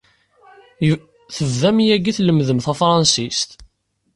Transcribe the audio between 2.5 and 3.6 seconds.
tafṛensist?